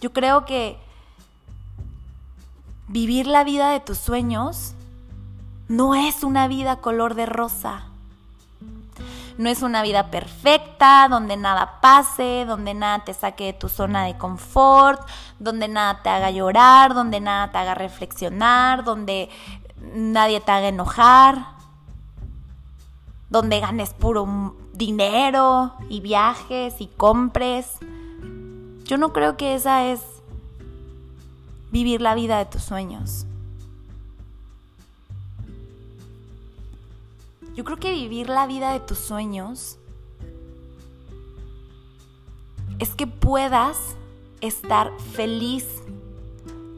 Yo 0.00 0.12
creo 0.12 0.44
que 0.44 0.78
vivir 2.88 3.26
la 3.26 3.44
vida 3.44 3.70
de 3.70 3.80
tus 3.80 3.98
sueños 3.98 4.74
no 5.68 5.94
es 5.94 6.24
una 6.24 6.48
vida 6.48 6.76
color 6.76 7.14
de 7.14 7.26
rosa. 7.26 7.84
No 9.36 9.48
es 9.48 9.62
una 9.62 9.82
vida 9.82 10.10
perfecta, 10.10 11.06
donde 11.08 11.36
nada 11.36 11.80
pase, 11.80 12.44
donde 12.44 12.74
nada 12.74 13.04
te 13.04 13.14
saque 13.14 13.44
de 13.44 13.52
tu 13.52 13.68
zona 13.68 14.04
de 14.04 14.18
confort, 14.18 15.00
donde 15.38 15.68
nada 15.68 16.02
te 16.02 16.08
haga 16.08 16.32
llorar, 16.32 16.94
donde 16.94 17.20
nada 17.20 17.52
te 17.52 17.58
haga 17.58 17.74
reflexionar, 17.74 18.82
donde 18.82 19.28
nadie 19.94 20.40
te 20.40 20.50
haga 20.50 20.68
enojar, 20.68 21.57
donde 23.30 23.60
ganes 23.60 23.92
puro 23.94 24.56
dinero 24.72 25.74
y 25.88 26.00
viajes 26.00 26.80
y 26.80 26.86
compres. 26.86 27.78
Yo 28.84 28.96
no 28.96 29.12
creo 29.12 29.36
que 29.36 29.54
esa 29.54 29.86
es 29.86 30.00
vivir 31.70 32.00
la 32.00 32.14
vida 32.14 32.38
de 32.38 32.46
tus 32.46 32.62
sueños. 32.62 33.26
Yo 37.54 37.64
creo 37.64 37.76
que 37.78 37.92
vivir 37.92 38.28
la 38.28 38.46
vida 38.46 38.72
de 38.72 38.80
tus 38.80 38.98
sueños 38.98 39.78
es 42.78 42.90
que 42.90 43.06
puedas 43.06 43.96
estar 44.40 44.92
feliz 45.00 45.66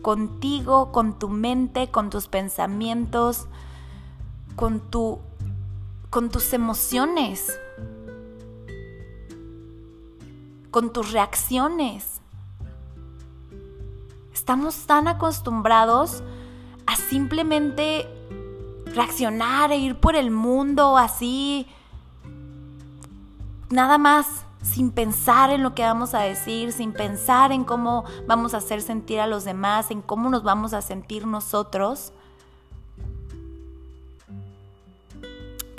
contigo, 0.00 0.90
con 0.92 1.19
tu 1.19 1.28
mente, 1.28 1.90
con 1.90 2.09
tus 2.09 2.28
pensamientos, 2.28 3.47
con 4.57 4.80
tu 4.80 5.21
con 6.11 6.29
tus 6.29 6.52
emociones, 6.52 7.59
con 10.73 10.93
tus 10.93 11.12
reacciones. 11.12 12.21
Estamos 14.35 14.87
tan 14.87 15.07
acostumbrados 15.07 16.25
a 16.87 16.97
simplemente 16.97 18.09
reaccionar 18.87 19.71
e 19.71 19.79
ir 19.79 20.00
por 20.00 20.17
el 20.17 20.33
mundo 20.33 20.99
así, 20.99 21.69
nada 23.69 23.97
más, 23.97 24.26
sin 24.62 24.90
pensar 24.90 25.50
en 25.50 25.62
lo 25.62 25.76
que 25.76 25.83
vamos 25.83 26.14
a 26.14 26.23
decir, 26.23 26.73
sin 26.73 26.93
pensar 26.93 27.52
en 27.52 27.64
cómo 27.64 28.05
vamos 28.26 28.52
a 28.52 28.57
hacer 28.57 28.83
sentir 28.83 29.21
a 29.21 29.29
los 29.29 29.45
demás, 29.45 29.93
en 29.93 30.02
cómo 30.02 30.29
nos 30.29 30.43
vamos 30.43 30.75
a 30.75 30.83
sentir 30.83 31.26
nosotros, 31.26 32.12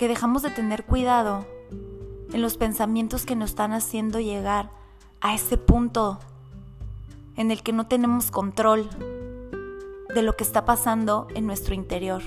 que 0.02 0.08
dejamos 0.08 0.42
de 0.42 0.50
tener 0.50 0.84
cuidado 0.84 1.46
en 2.34 2.42
los 2.42 2.58
pensamientos 2.58 3.24
que 3.24 3.36
nos 3.36 3.52
están 3.52 3.72
haciendo 3.72 4.20
llegar 4.20 4.72
a 5.20 5.36
ese 5.36 5.58
punto 5.58 6.18
en 7.36 7.52
el 7.52 7.62
que 7.62 7.72
no 7.72 7.86
tenemos 7.86 8.32
control 8.32 8.90
de 10.12 10.24
lo 10.24 10.36
que 10.36 10.44
está 10.44 10.66
pasando 10.66 11.28
en 11.36 11.46
nuestro 11.46 11.76
interior. 11.76 12.24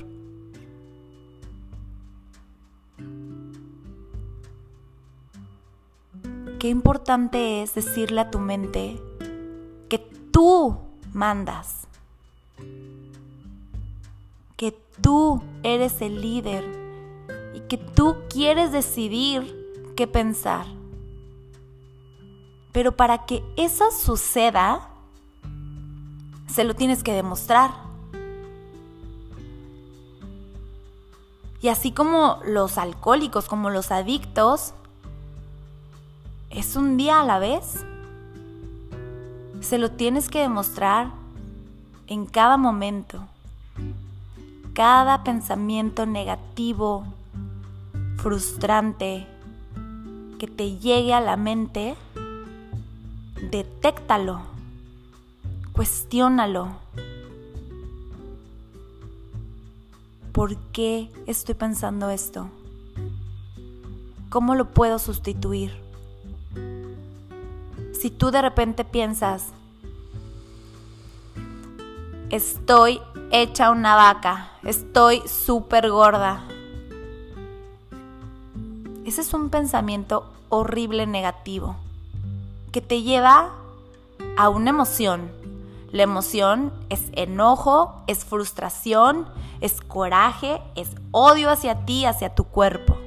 qué 6.61 6.69
importante 6.69 7.63
es 7.63 7.75
decirle 7.75 8.21
a 8.21 8.31
tu 8.31 8.39
mente 8.39 9.03
que 9.89 9.99
tú 10.31 10.79
mandas, 11.13 11.89
que 14.57 14.79
tú 15.03 15.43
eres 15.65 16.01
el 16.01 16.21
líder 16.21 16.84
tú 17.77 18.17
quieres 18.29 18.73
decidir 18.73 19.55
qué 19.97 20.07
pensar. 20.07 20.67
Pero 22.73 22.97
para 22.97 23.27
que 23.27 23.43
eso 23.57 23.91
suceda, 23.91 24.89
se 26.47 26.65
lo 26.65 26.75
tienes 26.75 27.03
que 27.03 27.13
demostrar. 27.13 27.71
Y 31.61 31.69
así 31.69 31.93
como 31.93 32.41
los 32.45 32.77
alcohólicos, 32.77 33.47
como 33.47 33.71
los 33.71 33.91
adictos, 33.91 34.75
es 36.51 36.77
un 36.77 36.97
día 36.97 37.21
a 37.21 37.25
la 37.25 37.39
vez. 37.39 37.85
Se 39.61 39.79
lo 39.79 39.91
tienes 39.91 40.29
que 40.29 40.41
demostrar 40.41 41.13
en 42.07 42.27
cada 42.27 42.57
momento. 42.57 43.27
Cada 44.75 45.25
pensamiento 45.25 46.05
negativo, 46.05 47.07
frustrante, 48.25 49.27
que 50.39 50.47
te 50.47 50.79
llegue 50.79 51.13
a 51.13 51.21
la 51.21 51.37
mente, 51.37 51.95
detéctalo, 53.51 54.41
cuestiónalo. 55.73 56.69
¿Por 60.33 60.57
qué 60.73 61.11
estoy 61.27 61.55
pensando 61.55 62.09
esto? 62.09 62.49
¿Cómo 64.31 64.55
lo 64.55 64.71
puedo 64.71 64.99
sustituir? 64.99 65.85
si 67.93 68.11
tú 68.11 68.31
de 68.31 68.41
repente 68.43 68.85
piensas, 68.85 69.49
estoy 72.31 73.01
hecha 73.31 73.71
una 73.71 73.95
vaca, 73.97 74.51
estoy 74.63 75.23
súper 75.27 75.91
gorda, 75.91 76.47
ese 79.15 79.21
es 79.21 79.33
un 79.33 79.49
pensamiento 79.49 80.29
horrible 80.49 81.07
negativo 81.07 81.77
que 82.73 82.81
te 82.81 83.03
lleva 83.03 83.53
a 84.37 84.49
una 84.49 84.71
emoción. 84.71 85.31
La 85.93 86.03
emoción 86.03 86.73
es 86.89 87.01
enojo, 87.13 88.03
es 88.09 88.25
frustración, 88.25 89.29
es 89.61 89.81
coraje, 89.83 90.61
es 90.75 90.89
odio 91.13 91.51
hacia 91.51 91.87
ti, 91.87 92.07
hacia 92.07 92.35
tu 92.35 92.43
cuerpo. 92.43 92.99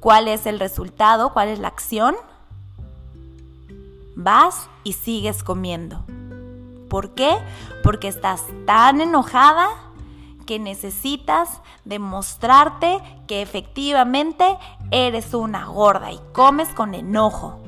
¿Cuál 0.00 0.26
es 0.26 0.44
el 0.46 0.58
resultado? 0.58 1.32
¿Cuál 1.32 1.50
es 1.50 1.60
la 1.60 1.68
acción? 1.68 2.16
Vas 4.16 4.68
y 4.82 4.94
sigues 4.94 5.44
comiendo. 5.44 6.04
¿Por 6.88 7.14
qué? 7.14 7.38
Porque 7.84 8.08
estás 8.08 8.42
tan 8.66 9.00
enojada 9.00 9.68
que 10.48 10.58
necesitas 10.58 11.60
demostrarte 11.84 13.02
que 13.26 13.42
efectivamente 13.42 14.46
eres 14.90 15.34
una 15.34 15.66
gorda 15.66 16.10
y 16.10 16.18
comes 16.32 16.70
con 16.70 16.94
enojo. 16.94 17.60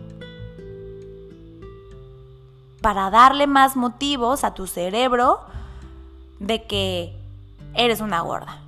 Para 2.81 3.11
darle 3.11 3.47
más 3.47 3.77
motivos 3.77 4.45
a 4.45 4.55
tu 4.55 4.67
cerebro 4.67 5.41
de 6.39 6.67
que 6.67 7.15
eres 7.75 8.01
una 8.01 8.23
gorda. 8.23 8.63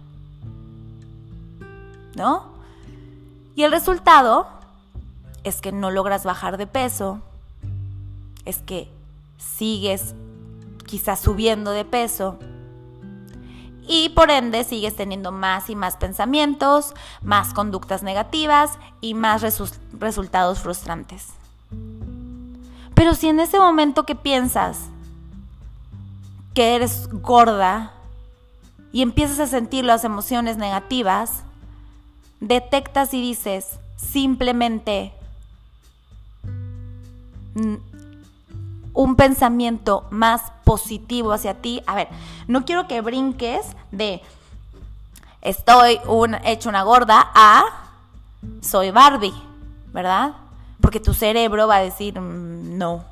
¿No? 2.15 2.53
Y 3.57 3.63
el 3.63 3.73
resultado 3.73 4.47
es 5.43 5.63
que 5.63 5.73
no 5.73 5.91
logras 5.91 6.25
bajar 6.25 6.59
de 6.59 6.67
peso, 6.67 7.23
es 8.45 8.59
que 8.59 8.91
sigues 9.39 10.15
quizás 10.85 11.19
subiendo 11.19 11.71
de 11.71 11.87
peso 11.87 12.39
y 13.95 14.09
por 14.09 14.31
ende 14.31 14.65
sigues 14.65 14.97
teniendo 14.97 15.33
más 15.33 15.69
y 15.69 15.77
más 15.77 15.99
pensamientos, 15.99 16.95
más 17.21 17.53
conductas 17.53 18.03
negativas 18.03 18.79
y 19.03 19.13
más 19.13 19.43
resultados 19.99 20.61
frustrantes. 20.61 21.27
Pero 22.95 23.15
si 23.15 23.29
en 23.29 23.39
ese 23.39 23.59
momento 23.59 24.05
que 24.05 24.15
piensas 24.15 24.79
que 26.55 26.75
eres 26.75 27.07
gorda 27.13 27.93
y 28.93 29.03
empiezas 29.03 29.41
a 29.41 29.47
sentir 29.47 29.85
las 29.85 30.05
emociones 30.05 30.57
negativas, 30.57 31.43
detectas 32.41 33.13
y 33.13 33.21
dices 33.21 33.79
simplemente 33.97 35.13
un 38.95 39.17
pensamiento 39.17 40.07
más 40.11 40.53
positivo 40.65 41.33
hacia 41.33 41.55
ti. 41.55 41.83
A 41.87 41.95
ver, 41.95 42.09
no 42.47 42.65
quiero 42.65 42.87
que 42.87 43.01
brinques 43.01 43.67
de 43.91 44.21
estoy 45.41 46.01
hecho 46.45 46.69
una 46.69 46.83
gorda 46.83 47.31
a 47.35 47.65
soy 48.61 48.91
Barbie, 48.91 49.35
¿verdad? 49.93 50.35
Porque 50.81 51.01
tu 51.01 51.15
cerebro 51.15 51.69
va 51.69 51.77
a 51.77 51.83
decir, 51.83 52.19
mm, 52.19 52.77
no, 52.77 53.05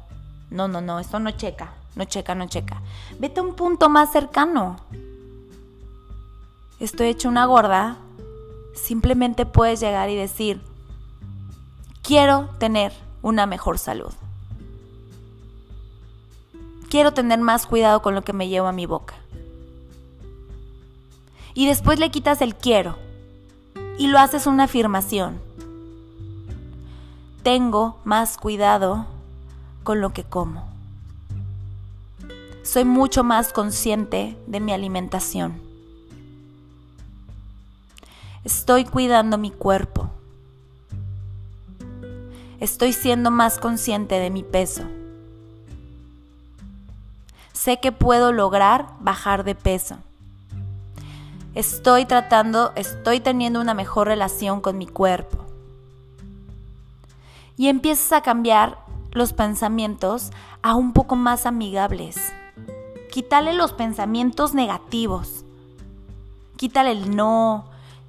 no, 0.51 0.69
no, 0.69 0.81
no, 0.81 0.99
esto 0.99 1.19
no 1.19 1.31
checa, 1.31 1.73
no 1.95 2.05
checa, 2.05 2.35
no 2.35 2.49
checa. 2.49 2.81
Vete 3.19 3.41
a 3.41 3.43
un 3.43 3.55
punto 3.55 3.89
más 3.89 4.11
cercano. 4.13 4.77
Estoy 6.81 7.09
hecho 7.09 7.29
una 7.29 7.45
gorda, 7.45 7.97
simplemente 8.75 9.47
puedes 9.47 9.81
llegar 9.81 10.09
y 10.09 10.17
decir, 10.17 10.61
quiero 12.03 12.49
tener 12.59 12.93
una 13.23 13.47
mejor 13.47 13.79
salud. 13.79 14.13
Quiero 16.91 17.15
tener 17.15 17.39
más 17.39 17.67
cuidado 17.67 18.03
con 18.03 18.17
lo 18.17 18.23
que 18.23 18.33
me 18.33 18.49
llevo 18.49 18.67
a 18.67 18.73
mi 18.73 18.85
boca. 18.85 19.15
Y 21.55 21.69
después 21.69 22.01
le 22.01 22.11
quitas 22.11 22.43
el 22.43 22.57
quiero 22.57 22.97
y 23.97 24.09
lo 24.09 24.19
haces 24.19 24.49
una 24.49 24.65
afirmación. 24.65 25.41
Tengo 27.45 27.97
más 28.03 28.37
cuidado 28.39 29.07
con 29.85 30.01
lo 30.01 30.13
que 30.13 30.25
como. 30.25 30.69
Soy 32.65 32.85
mucho 32.85 33.23
más 33.23 33.53
consciente 33.53 34.37
de 34.49 34.59
mi 34.59 34.73
alimentación. 34.73 35.63
Estoy 38.43 38.85
cuidando 38.85 39.39
mi 39.39 39.53
cuerpo. 39.53 40.11
Estoy 42.59 42.93
siendo 42.93 43.31
más 43.31 43.59
consciente 43.59 44.17
de 44.17 44.31
mi 44.31 44.43
peso 44.43 44.83
sé 47.61 47.79
que 47.79 47.93
puedo 47.93 48.33
lograr 48.33 48.87
bajar 49.01 49.45
de 49.45 49.55
peso. 49.55 49.97
Estoy 51.55 52.07
tratando, 52.07 52.73
estoy 52.75 53.21
teniendo 53.21 53.61
una 53.61 53.75
mejor 53.75 54.07
relación 54.07 54.63
con 54.63 54.79
mi 54.79 54.87
cuerpo. 54.87 55.45
Y 57.59 57.69
empiezas 57.69 58.13
a 58.13 58.23
cambiar 58.23 58.79
los 59.13 59.35
pensamientos 59.35 60.31
a 60.63 60.75
un 60.75 60.95
poco 60.95 61.17
más 61.17 61.45
amigables. 61.45 62.17
Quítale 63.11 63.53
los 63.53 63.75
pensamientos 63.75 64.55
negativos. 64.55 65.45
Quítale 66.57 66.93
el 66.93 67.15
no, 67.15 67.67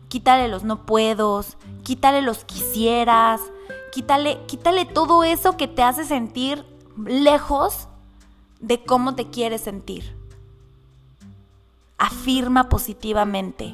quítale 0.08 0.48
los 0.48 0.64
no 0.64 0.86
puedo, 0.86 1.44
quítale 1.84 2.22
los 2.22 2.46
quisieras, 2.46 3.42
quítale, 3.92 4.40
quítale 4.46 4.86
todo 4.86 5.26
eso 5.26 5.58
que 5.58 5.68
te 5.68 5.84
hace 5.84 6.06
sentir 6.06 6.66
lejos 6.96 7.90
de 8.62 8.84
cómo 8.84 9.16
te 9.16 9.30
quieres 9.30 9.62
sentir. 9.62 10.16
Afirma 11.98 12.70
positivamente. 12.70 13.72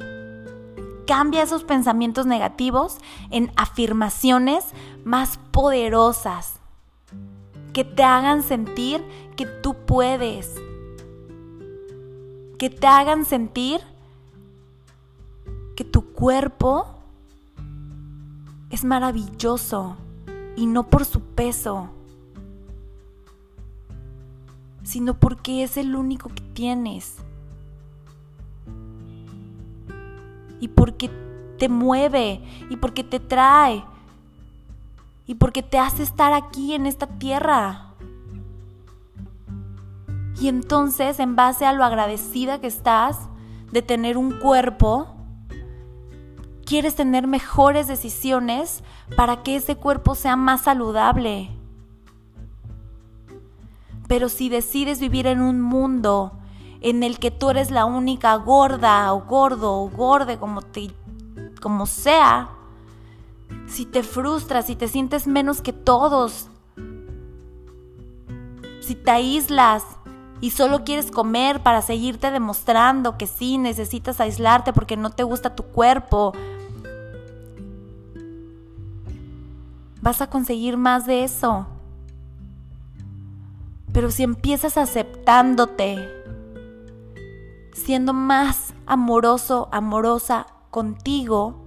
Cambia 1.06 1.42
esos 1.42 1.64
pensamientos 1.64 2.26
negativos 2.26 2.98
en 3.30 3.50
afirmaciones 3.56 4.64
más 5.04 5.38
poderosas 5.52 6.54
que 7.72 7.84
te 7.84 8.02
hagan 8.02 8.42
sentir 8.42 9.02
que 9.36 9.46
tú 9.46 9.74
puedes. 9.86 10.54
Que 12.58 12.70
te 12.70 12.86
hagan 12.86 13.24
sentir 13.24 13.80
que 15.76 15.84
tu 15.84 16.12
cuerpo 16.12 16.86
es 18.70 18.84
maravilloso 18.84 19.96
y 20.56 20.66
no 20.66 20.88
por 20.88 21.04
su 21.04 21.20
peso 21.20 21.90
sino 24.88 25.20
porque 25.20 25.62
es 25.62 25.76
el 25.76 25.94
único 25.94 26.30
que 26.30 26.40
tienes. 26.40 27.16
Y 30.60 30.68
porque 30.68 31.10
te 31.58 31.68
mueve, 31.68 32.40
y 32.70 32.76
porque 32.78 33.04
te 33.04 33.20
trae, 33.20 33.84
y 35.26 35.34
porque 35.34 35.62
te 35.62 35.78
hace 35.78 36.02
estar 36.02 36.32
aquí 36.32 36.72
en 36.72 36.86
esta 36.86 37.06
tierra. 37.06 37.92
Y 40.40 40.48
entonces, 40.48 41.20
en 41.20 41.36
base 41.36 41.66
a 41.66 41.74
lo 41.74 41.84
agradecida 41.84 42.58
que 42.58 42.68
estás 42.68 43.28
de 43.70 43.82
tener 43.82 44.16
un 44.16 44.38
cuerpo, 44.38 45.06
quieres 46.64 46.94
tener 46.94 47.26
mejores 47.26 47.88
decisiones 47.88 48.82
para 49.18 49.42
que 49.42 49.56
ese 49.56 49.76
cuerpo 49.76 50.14
sea 50.14 50.36
más 50.36 50.62
saludable 50.62 51.57
pero 54.08 54.28
si 54.28 54.48
decides 54.48 54.98
vivir 54.98 55.26
en 55.26 55.40
un 55.40 55.60
mundo 55.60 56.32
en 56.80 57.02
el 57.02 57.18
que 57.18 57.30
tú 57.30 57.50
eres 57.50 57.70
la 57.70 57.84
única 57.84 58.34
gorda 58.36 59.12
o 59.12 59.20
gordo 59.20 59.74
o 59.74 59.88
gorde 59.90 60.38
como 60.38 60.62
te 60.62 60.90
como 61.60 61.86
sea, 61.86 62.50
si 63.66 63.84
te 63.84 64.02
frustras, 64.02 64.66
si 64.66 64.76
te 64.76 64.88
sientes 64.88 65.26
menos 65.26 65.60
que 65.60 65.72
todos, 65.72 66.48
si 68.80 68.94
te 68.94 69.10
aíslas 69.10 69.84
y 70.40 70.50
solo 70.50 70.84
quieres 70.84 71.10
comer 71.10 71.60
para 71.62 71.82
seguirte 71.82 72.30
demostrando 72.30 73.18
que 73.18 73.26
sí 73.26 73.58
necesitas 73.58 74.20
aislarte 74.20 74.72
porque 74.72 74.96
no 74.96 75.10
te 75.10 75.24
gusta 75.24 75.56
tu 75.56 75.64
cuerpo, 75.64 76.32
vas 80.00 80.20
a 80.22 80.30
conseguir 80.30 80.76
más 80.76 81.06
de 81.06 81.24
eso. 81.24 81.66
Pero 83.98 84.12
si 84.12 84.22
empiezas 84.22 84.76
aceptándote, 84.76 86.08
siendo 87.72 88.12
más 88.12 88.72
amoroso, 88.86 89.68
amorosa 89.72 90.46
contigo, 90.70 91.66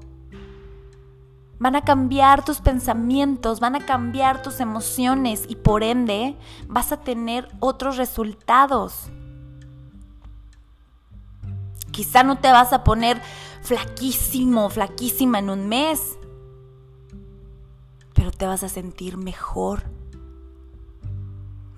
van 1.59 1.75
a 1.75 1.81
cambiar 1.81 2.45
tus 2.45 2.61
pensamientos, 2.61 3.59
van 3.59 3.75
a 3.75 3.85
cambiar 3.85 4.41
tus 4.41 4.61
emociones 4.61 5.43
y 5.49 5.57
por 5.57 5.83
ende 5.83 6.37
vas 6.69 6.93
a 6.93 7.01
tener 7.01 7.49
otros 7.59 7.97
resultados. 7.97 9.09
Quizá 11.91 12.23
no 12.23 12.37
te 12.37 12.49
vas 12.49 12.71
a 12.71 12.85
poner 12.85 13.21
flaquísimo, 13.61 14.69
flaquísima 14.69 15.39
en 15.39 15.49
un 15.49 15.67
mes, 15.67 16.17
pero 18.13 18.31
te 18.31 18.45
vas 18.45 18.63
a 18.63 18.69
sentir 18.69 19.17
mejor 19.17 19.83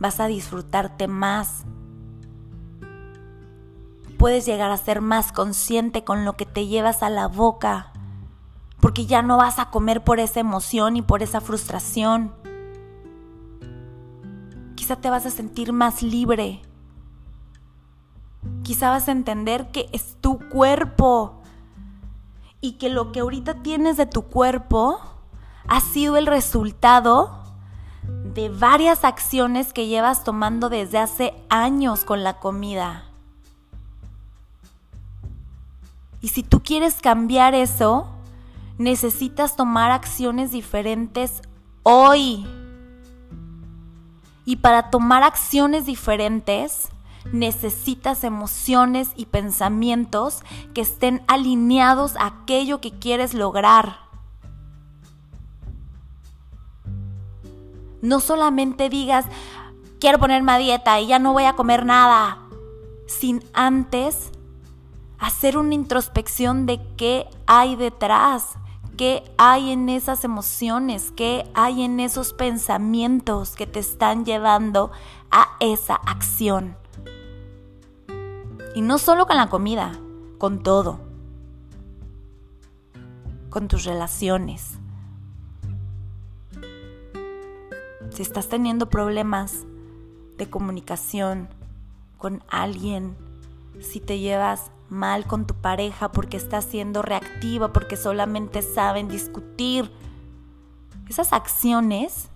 vas 0.03 0.19
a 0.19 0.27
disfrutarte 0.27 1.07
más. 1.07 1.63
Puedes 4.17 4.45
llegar 4.45 4.69
a 4.69 4.75
ser 4.75 4.99
más 4.99 5.31
consciente 5.31 6.03
con 6.03 6.25
lo 6.25 6.33
que 6.33 6.45
te 6.45 6.67
llevas 6.67 7.03
a 7.03 7.09
la 7.09 7.29
boca, 7.29 7.93
porque 8.81 9.05
ya 9.05 9.21
no 9.21 9.37
vas 9.37 9.59
a 9.59 9.69
comer 9.69 10.03
por 10.03 10.19
esa 10.19 10.41
emoción 10.41 10.97
y 10.97 11.01
por 11.01 11.23
esa 11.23 11.39
frustración. 11.39 12.33
Quizá 14.75 14.97
te 14.97 15.09
vas 15.09 15.25
a 15.25 15.31
sentir 15.31 15.71
más 15.71 16.03
libre. 16.03 16.61
Quizá 18.63 18.89
vas 18.89 19.07
a 19.07 19.13
entender 19.13 19.71
que 19.71 19.87
es 19.93 20.17
tu 20.19 20.37
cuerpo 20.49 21.41
y 22.59 22.73
que 22.73 22.89
lo 22.89 23.13
que 23.13 23.21
ahorita 23.21 23.63
tienes 23.63 23.95
de 23.95 24.05
tu 24.05 24.23
cuerpo 24.23 24.99
ha 25.65 25.79
sido 25.79 26.17
el 26.17 26.27
resultado 26.27 27.42
de 28.33 28.49
varias 28.49 29.03
acciones 29.03 29.73
que 29.73 29.87
llevas 29.87 30.23
tomando 30.23 30.69
desde 30.69 30.97
hace 30.97 31.33
años 31.49 32.03
con 32.03 32.23
la 32.23 32.39
comida. 32.39 33.05
Y 36.21 36.29
si 36.29 36.41
tú 36.41 36.63
quieres 36.63 36.95
cambiar 37.01 37.53
eso, 37.53 38.07
necesitas 38.77 39.55
tomar 39.55 39.91
acciones 39.91 40.51
diferentes 40.51 41.41
hoy. 41.83 42.47
Y 44.45 44.57
para 44.57 44.89
tomar 44.89 45.23
acciones 45.23 45.85
diferentes, 45.85 46.89
necesitas 47.31 48.23
emociones 48.23 49.09
y 49.15 49.25
pensamientos 49.25 50.43
que 50.73 50.81
estén 50.81 51.23
alineados 51.27 52.15
a 52.15 52.27
aquello 52.27 52.81
que 52.81 52.91
quieres 52.91 53.33
lograr. 53.33 54.02
No 58.03 58.19
solamente 58.19 58.89
digas, 58.89 59.25
quiero 59.97 60.19
ponerme 60.19 60.51
a 60.51 60.57
dieta 60.57 60.99
y 60.99 61.07
ya 61.07 61.19
no 61.19 61.31
voy 61.31 61.45
a 61.45 61.53
comer 61.53 61.85
nada, 61.85 62.37
sin 63.07 63.41
antes 63.53 64.29
hacer 65.19 65.57
una 65.57 65.73
introspección 65.73 66.65
de 66.65 66.81
qué 66.97 67.29
hay 67.47 67.77
detrás, 67.77 68.57
qué 68.97 69.23
hay 69.37 69.71
en 69.71 69.87
esas 69.87 70.25
emociones, 70.25 71.13
qué 71.15 71.49
hay 71.53 71.83
en 71.83 72.01
esos 72.01 72.33
pensamientos 72.33 73.55
que 73.55 73.67
te 73.67 73.79
están 73.79 74.25
llevando 74.25 74.91
a 75.31 75.55
esa 75.61 75.95
acción. 75.95 76.75
Y 78.75 78.81
no 78.81 78.97
solo 78.97 79.27
con 79.27 79.37
la 79.37 79.47
comida, 79.47 79.93
con 80.39 80.61
todo. 80.61 80.99
Con 83.49 83.69
tus 83.69 83.85
relaciones. 83.85 84.77
Si 88.13 88.21
estás 88.21 88.47
teniendo 88.47 88.89
problemas 88.89 89.65
de 90.37 90.47
comunicación 90.47 91.49
con 92.19 92.43
alguien, 92.47 93.15
si 93.81 93.99
te 93.99 94.19
llevas 94.19 94.69
mal 94.87 95.25
con 95.25 95.47
tu 95.47 95.55
pareja 95.55 96.11
porque 96.11 96.37
estás 96.37 96.65
siendo 96.65 97.01
reactiva, 97.01 97.73
porque 97.73 97.97
solamente 97.97 98.61
saben 98.61 99.07
discutir, 99.07 99.91
esas 101.09 101.33
acciones, 101.33 102.29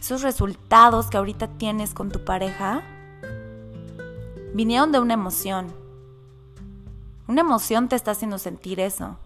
esos 0.00 0.22
resultados 0.22 1.06
que 1.10 1.16
ahorita 1.16 1.46
tienes 1.56 1.94
con 1.94 2.10
tu 2.10 2.24
pareja, 2.24 2.82
vinieron 4.52 4.90
de 4.90 4.98
una 4.98 5.14
emoción. 5.14 5.68
Una 7.28 7.42
emoción 7.42 7.88
te 7.88 7.94
está 7.94 8.10
haciendo 8.10 8.38
sentir 8.38 8.80
eso. 8.80 9.16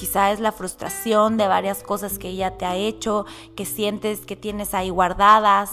Quizá 0.00 0.32
es 0.32 0.40
la 0.40 0.50
frustración 0.50 1.36
de 1.36 1.46
varias 1.46 1.82
cosas 1.82 2.18
que 2.18 2.30
ella 2.30 2.56
te 2.56 2.64
ha 2.64 2.74
hecho, 2.74 3.26
que 3.54 3.66
sientes 3.66 4.24
que 4.24 4.34
tienes 4.34 4.72
ahí 4.72 4.88
guardadas, 4.88 5.72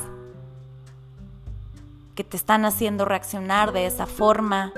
que 2.14 2.26
te 2.26 2.36
están 2.36 2.66
haciendo 2.66 3.06
reaccionar 3.06 3.72
de 3.72 3.86
esa 3.86 4.06
forma. 4.06 4.74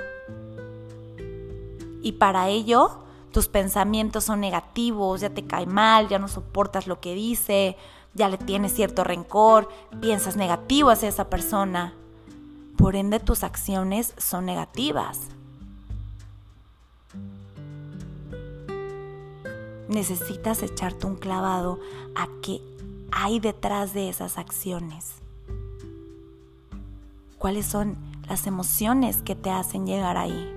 Y 2.00 2.12
para 2.12 2.48
ello, 2.48 3.00
tus 3.32 3.48
pensamientos 3.48 4.22
son 4.22 4.38
negativos, 4.38 5.20
ya 5.20 5.30
te 5.30 5.44
cae 5.44 5.66
mal, 5.66 6.06
ya 6.06 6.20
no 6.20 6.28
soportas 6.28 6.86
lo 6.86 7.00
que 7.00 7.16
dice, 7.16 7.76
ya 8.14 8.28
le 8.28 8.38
tienes 8.38 8.72
cierto 8.72 9.02
rencor, 9.02 9.68
piensas 10.00 10.36
negativo 10.36 10.90
hacia 10.90 11.08
esa 11.08 11.28
persona. 11.28 11.92
Por 12.76 12.94
ende, 12.94 13.18
tus 13.18 13.42
acciones 13.42 14.14
son 14.16 14.46
negativas. 14.46 15.18
Necesitas 19.90 20.62
echarte 20.62 21.06
un 21.06 21.16
clavado 21.16 21.80
a 22.14 22.28
qué 22.42 22.62
hay 23.10 23.40
detrás 23.40 23.92
de 23.92 24.08
esas 24.08 24.38
acciones. 24.38 25.16
¿Cuáles 27.38 27.66
son 27.66 27.96
las 28.28 28.46
emociones 28.46 29.22
que 29.22 29.34
te 29.34 29.50
hacen 29.50 29.86
llegar 29.86 30.16
ahí? 30.16 30.56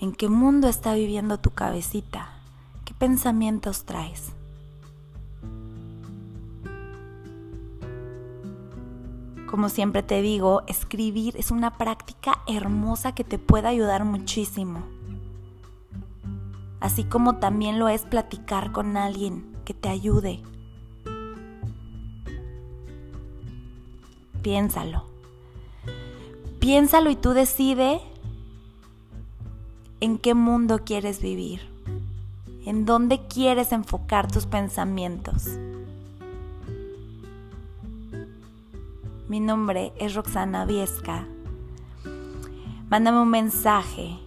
¿En 0.00 0.12
qué 0.12 0.28
mundo 0.28 0.68
está 0.68 0.94
viviendo 0.94 1.38
tu 1.38 1.50
cabecita? 1.50 2.30
¿Qué 2.84 2.94
pensamientos 2.94 3.84
traes? 3.84 4.32
Como 9.50 9.68
siempre 9.68 10.02
te 10.02 10.20
digo, 10.20 10.62
escribir 10.66 11.36
es 11.36 11.50
una 11.50 11.76
práctica 11.76 12.40
hermosa 12.48 13.14
que 13.14 13.22
te 13.22 13.38
puede 13.38 13.68
ayudar 13.68 14.04
muchísimo 14.04 14.93
así 16.84 17.02
como 17.02 17.36
también 17.36 17.78
lo 17.78 17.88
es 17.88 18.02
platicar 18.02 18.70
con 18.70 18.98
alguien 18.98 19.56
que 19.64 19.72
te 19.72 19.88
ayude. 19.88 20.42
Piénsalo. 24.42 25.06
Piénsalo 26.60 27.08
y 27.08 27.16
tú 27.16 27.30
decide 27.30 28.02
en 30.00 30.18
qué 30.18 30.34
mundo 30.34 30.80
quieres 30.84 31.22
vivir, 31.22 31.62
en 32.66 32.84
dónde 32.84 33.26
quieres 33.28 33.72
enfocar 33.72 34.30
tus 34.30 34.44
pensamientos. 34.44 35.58
Mi 39.26 39.40
nombre 39.40 39.94
es 39.98 40.14
Roxana 40.14 40.66
Viesca. 40.66 41.26
Mándame 42.90 43.22
un 43.22 43.30
mensaje 43.30 44.18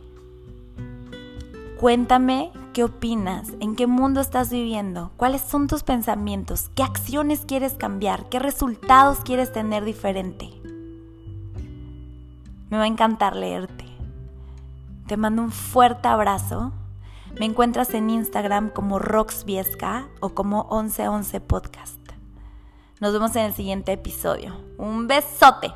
Cuéntame 1.79 2.51
qué 2.73 2.83
opinas, 2.83 3.49
en 3.59 3.75
qué 3.75 3.85
mundo 3.85 4.19
estás 4.19 4.49
viviendo, 4.49 5.11
cuáles 5.15 5.43
son 5.43 5.67
tus 5.67 5.83
pensamientos, 5.83 6.71
qué 6.73 6.81
acciones 6.81 7.43
quieres 7.45 7.73
cambiar, 7.73 8.29
qué 8.29 8.39
resultados 8.39 9.19
quieres 9.19 9.51
tener 9.51 9.85
diferente. 9.85 10.49
Me 12.71 12.77
va 12.77 12.83
a 12.83 12.87
encantar 12.87 13.35
leerte. 13.35 13.85
Te 15.05 15.17
mando 15.17 15.43
un 15.43 15.51
fuerte 15.51 16.07
abrazo. 16.07 16.73
Me 17.39 17.45
encuentras 17.45 17.93
en 17.93 18.09
Instagram 18.09 18.71
como 18.71 18.97
Roxviesca 18.97 20.07
o 20.19 20.29
como 20.29 20.63
1111 20.71 21.41
Podcast. 21.41 21.99
Nos 22.99 23.13
vemos 23.13 23.35
en 23.35 23.45
el 23.45 23.53
siguiente 23.53 23.91
episodio. 23.91 24.57
Un 24.79 25.07
besote. 25.07 25.71